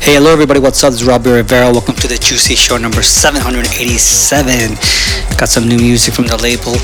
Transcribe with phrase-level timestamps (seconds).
[0.00, 0.92] Hey, hello everybody, what's up?
[0.92, 1.70] This is Robbie Rivera.
[1.70, 4.70] Welcome to the Juicy Show number 787.
[5.36, 6.76] Got some new music from the label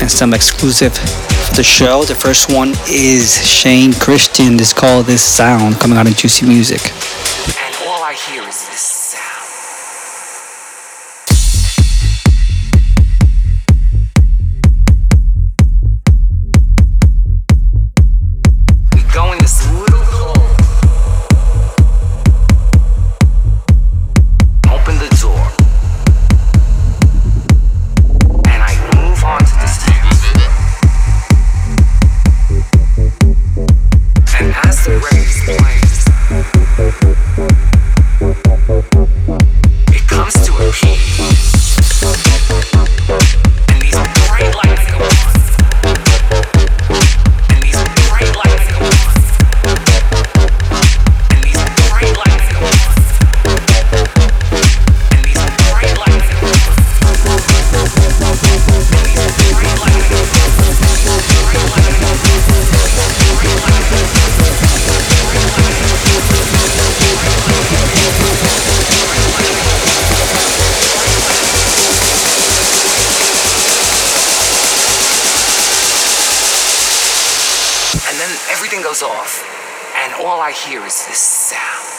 [0.00, 2.04] and some exclusive for the show.
[2.04, 4.56] The first one is Shane Christian.
[4.56, 6.80] This called This Sound coming out in Juicy Music.
[7.62, 8.63] And all I hear is
[78.74, 79.44] everything goes off,
[79.96, 81.93] and all I hear is this sound.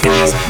[0.00, 0.49] skies.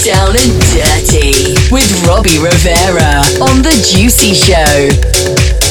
[0.00, 5.61] Down and Dirty with Robbie Rivera on The Juicy Show.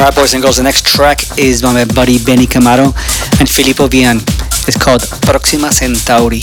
[0.00, 2.86] Alright, boys and girls, the next track is by my buddy Benny Camaro
[3.38, 4.16] and Filippo Bian.
[4.66, 6.40] It's called Proxima Centauri.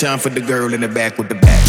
[0.00, 1.64] Time for the girl in the back with the back.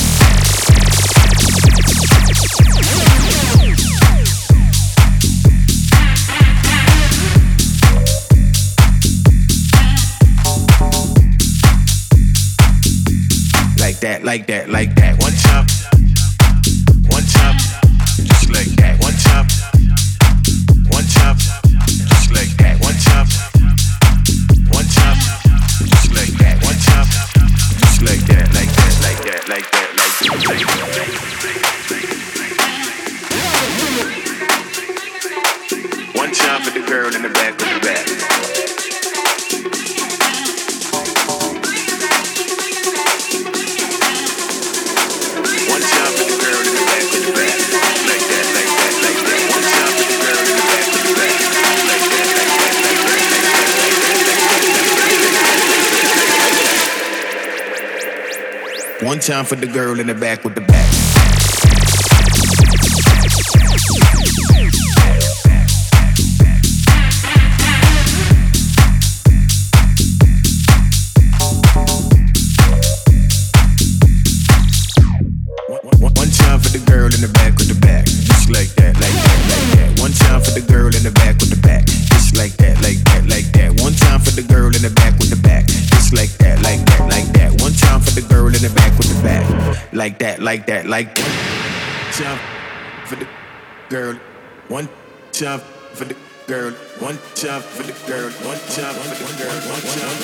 [13.79, 15.21] Like that, like that, like that.
[15.21, 15.69] One chop,
[59.47, 60.66] for the girl in the back with the
[88.77, 89.45] back with the back,
[89.93, 92.13] like that, like that, like that.
[92.13, 92.39] Time
[93.05, 93.27] for the
[93.89, 94.15] girl,
[94.69, 94.87] one
[95.31, 95.59] time
[95.93, 96.15] for the
[96.47, 100.17] girl, one time for the girl, one time for the girl, one time.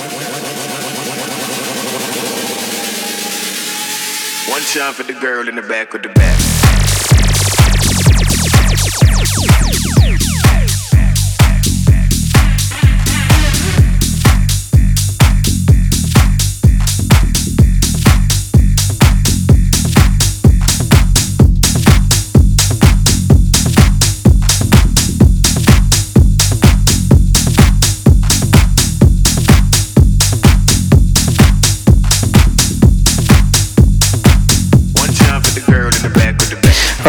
[4.50, 6.83] One time for the girl in the back with the back.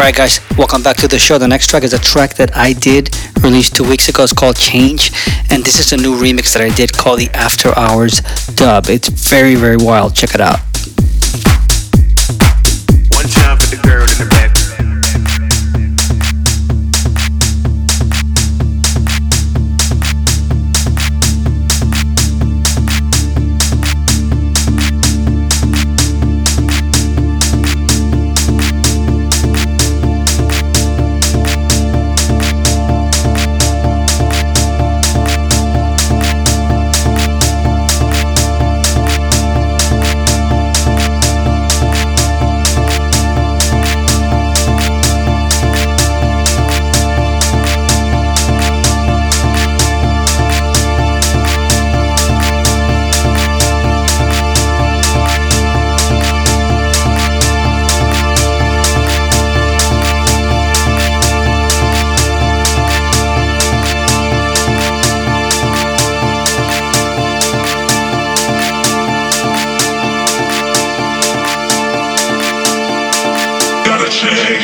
[0.05, 1.39] Alright, guys, welcome back to the show.
[1.39, 3.09] The next track is a track that I did
[3.41, 4.21] release two weeks ago.
[4.21, 5.09] It's called Change,
[5.49, 8.21] and this is a new remix that I did called the After Hours
[8.53, 8.85] Dub.
[8.87, 10.13] It's very, very wild.
[10.13, 10.59] Check it out.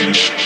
[0.02, 0.40] change.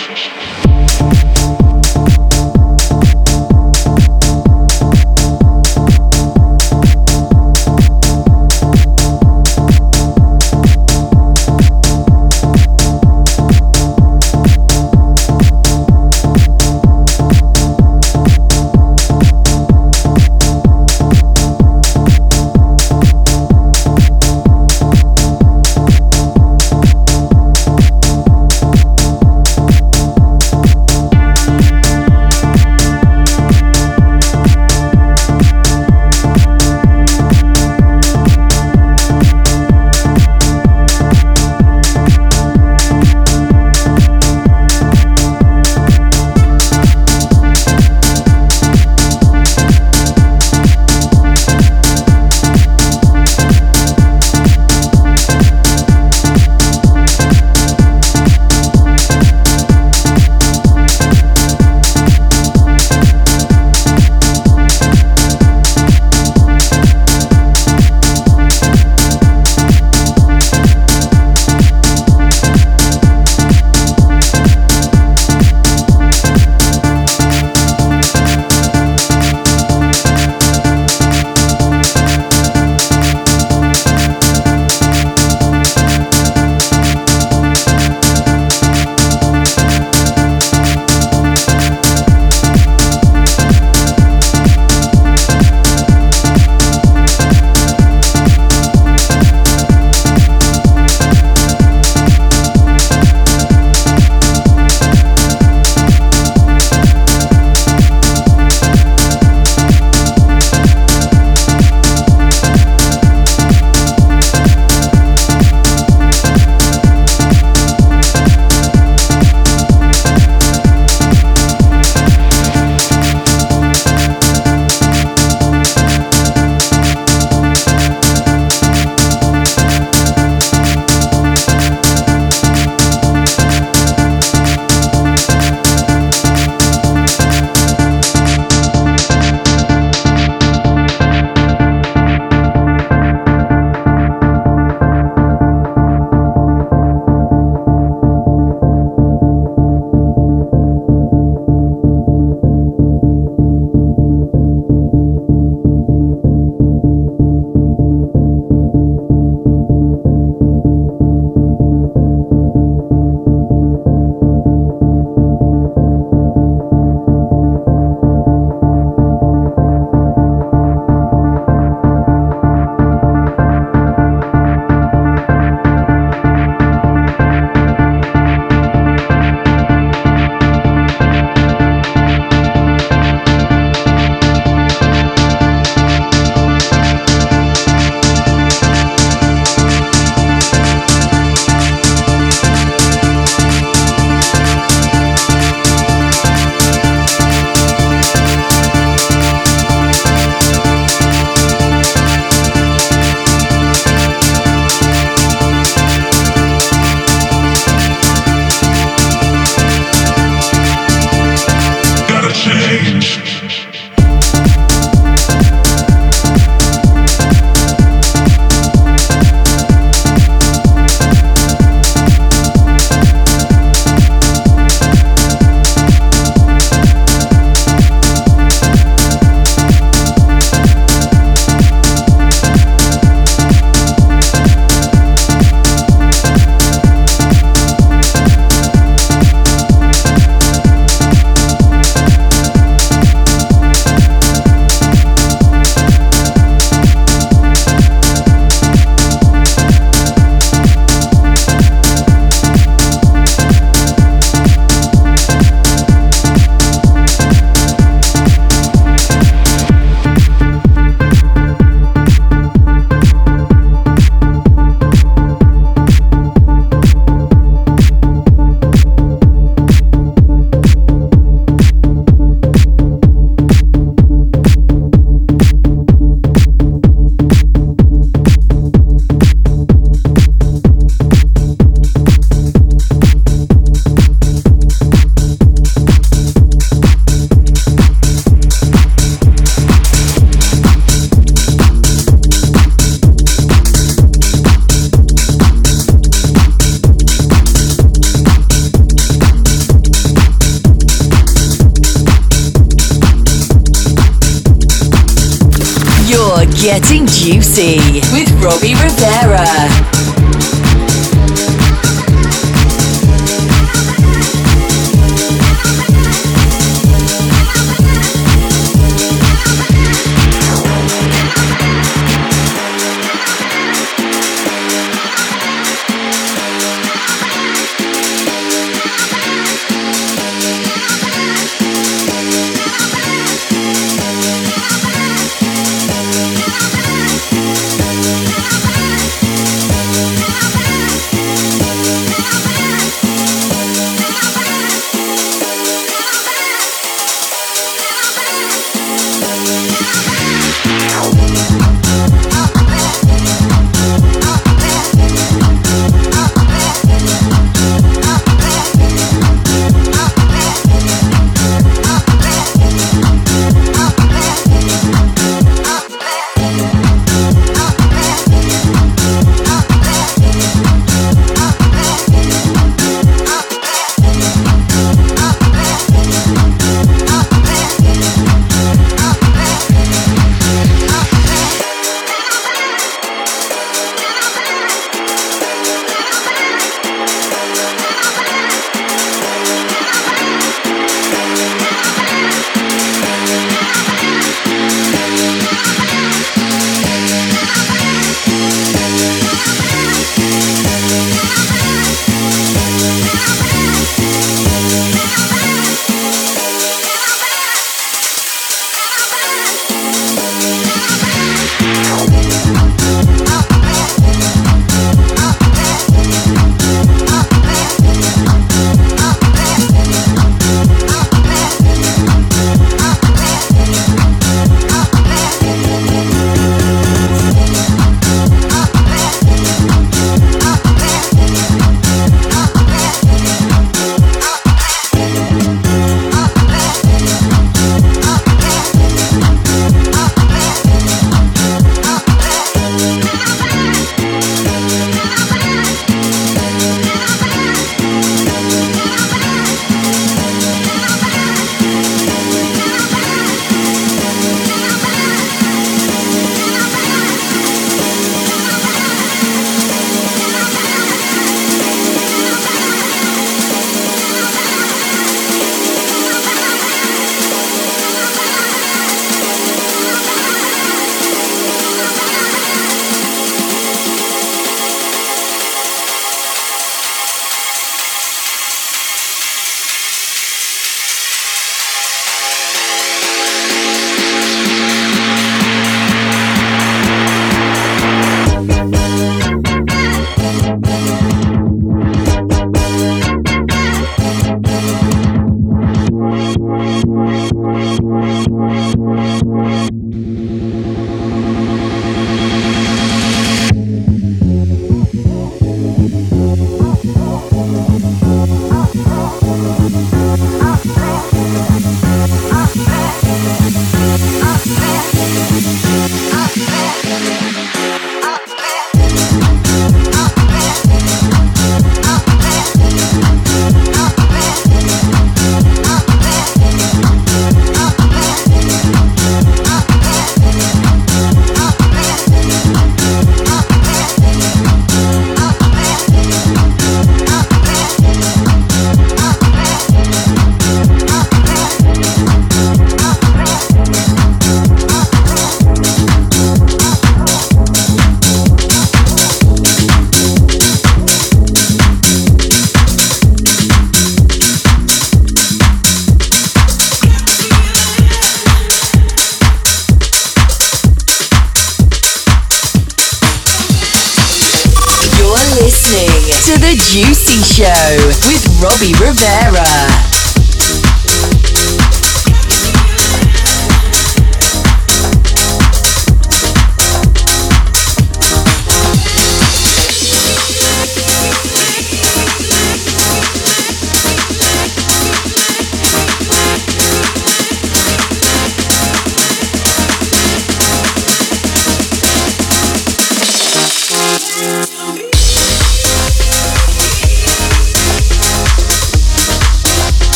[568.56, 569.85] Robbie Rivera.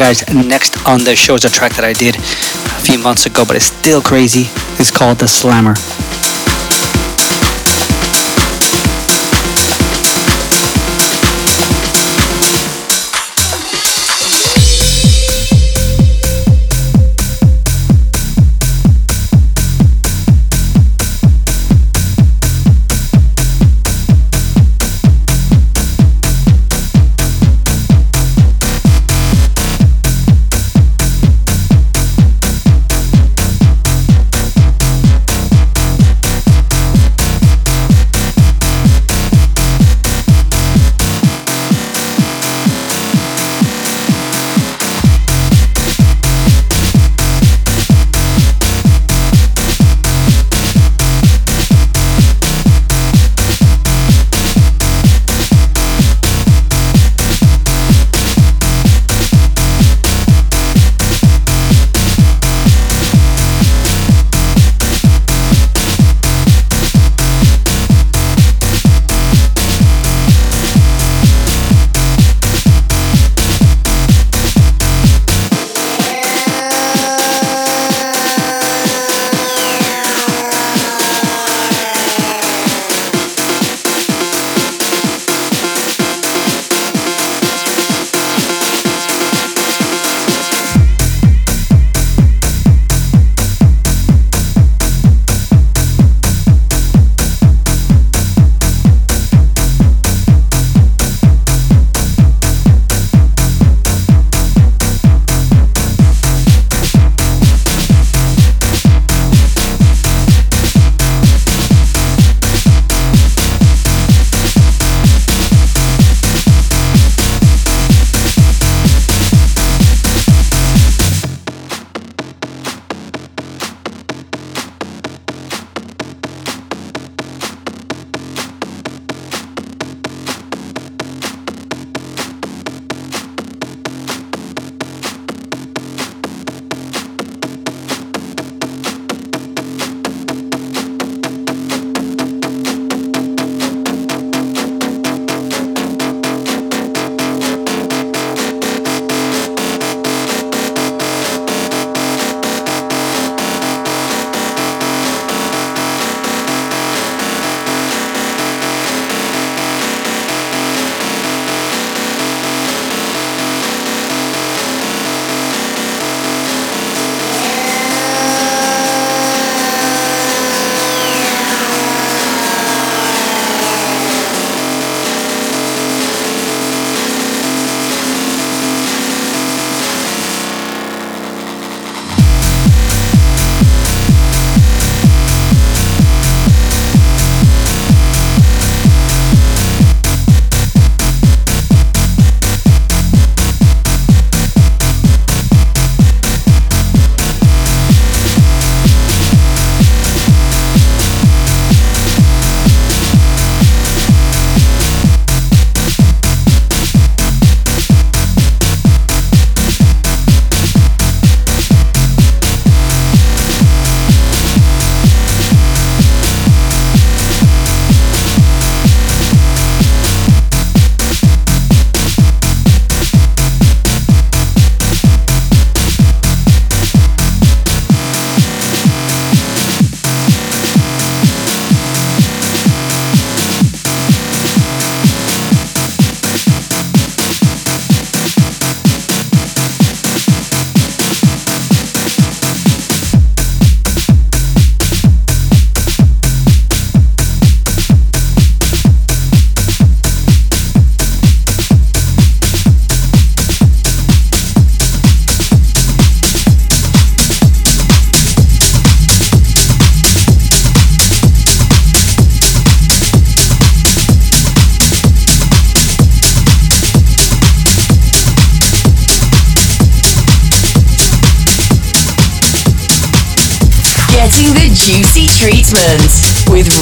[0.00, 3.44] Guys, next on the show is a track that I did a few months ago,
[3.46, 4.48] but it's still crazy.
[4.80, 5.74] It's called The Slammer.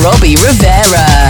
[0.03, 1.28] Robbie Rivera.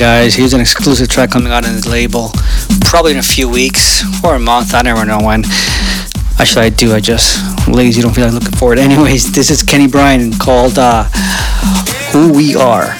[0.00, 2.32] Guys, here's an exclusive track coming out on the label.
[2.86, 4.72] Probably in a few weeks or a month.
[4.72, 5.44] I never know when.
[6.38, 6.94] Actually, I do.
[6.94, 8.00] I just lazy.
[8.00, 8.78] Don't feel like looking for it.
[8.88, 11.04] Anyways, this is Kenny Bryan called uh,
[12.12, 12.96] "Who We Are."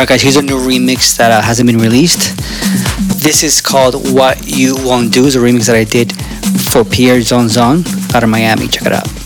[0.00, 2.34] Alright, guys, here's a new remix that uh, hasn't been released.
[3.22, 5.26] This is called What You Won't Do.
[5.26, 6.14] It's a remix that I did
[6.72, 7.84] for Pierre Zonzon
[8.14, 8.66] out of Miami.
[8.66, 9.19] Check it out.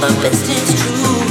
[0.00, 1.25] but best is true.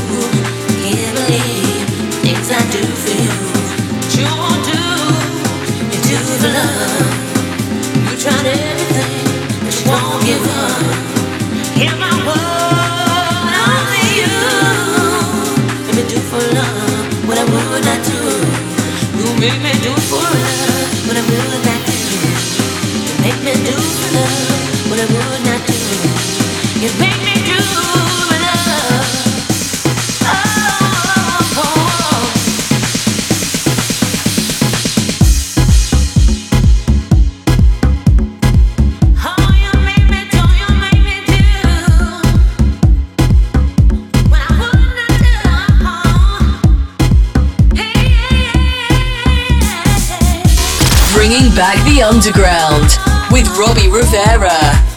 [52.15, 52.97] Underground
[53.29, 54.94] with Robbie Rivera.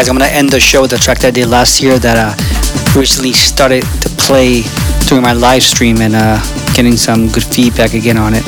[0.00, 2.16] Guys, I'm gonna end the show with a track that I did last year that
[2.16, 4.62] uh, recently started to play
[5.04, 6.40] during my live stream and uh,
[6.72, 8.42] getting some good feedback again on it.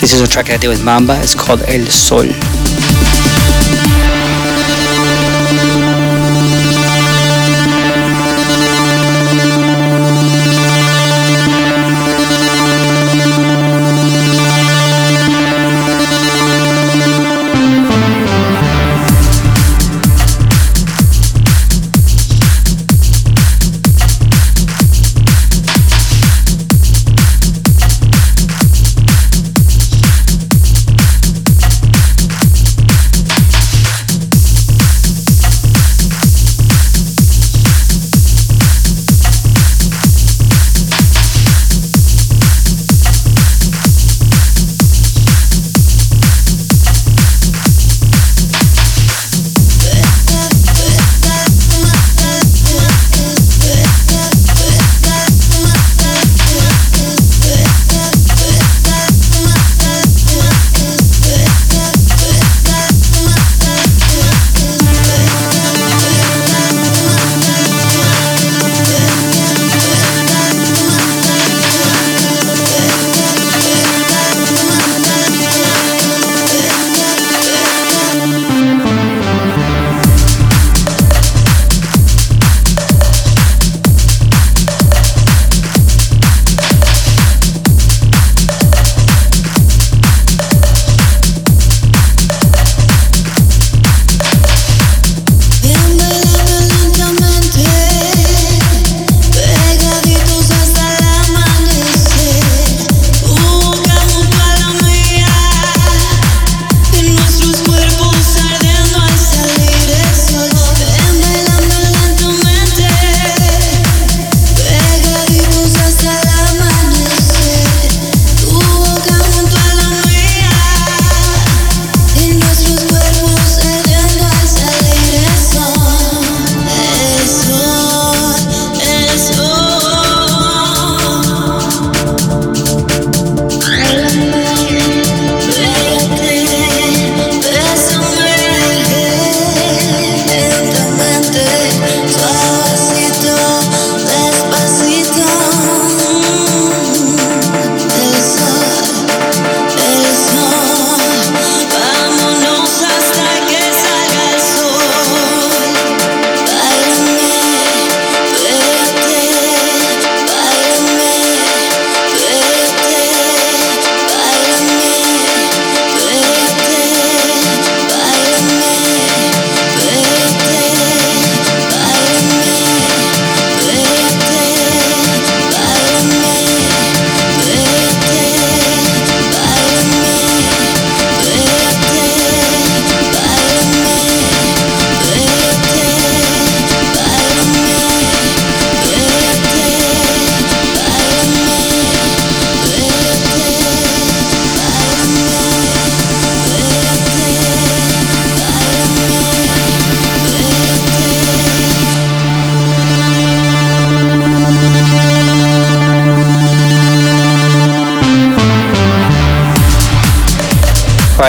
[0.00, 1.14] This is a track I did with Mamba.
[1.22, 2.26] It's called El Sol.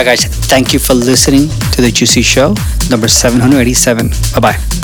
[0.00, 2.54] Right, guys, thank you for listening to the Juicy Show,
[2.90, 4.08] number 787.
[4.34, 4.79] Bye bye.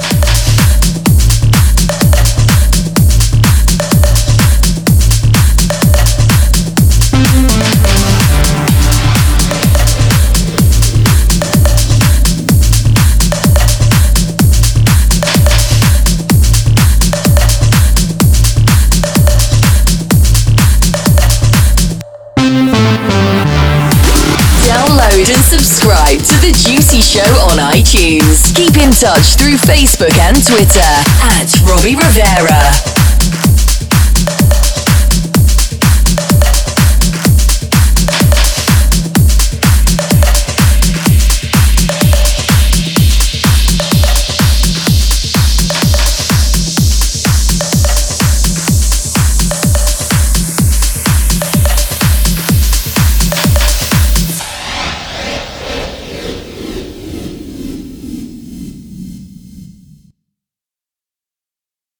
[26.96, 28.54] Juicy Show on iTunes.
[28.56, 32.95] Keep in touch through Facebook and Twitter at Robbie Rivera.